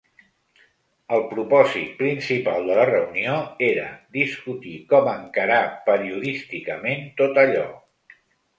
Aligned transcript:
El 1.17 1.19
propòsit 1.33 1.91
principal 1.99 2.65
de 2.71 2.79
la 2.79 2.87
reunió 2.91 3.35
era 3.69 3.85
discutir 4.19 4.75
com 4.95 5.13
encarar 5.15 5.63
periodísticament 5.93 7.09
tot 7.23 7.43
allò. 7.47 7.67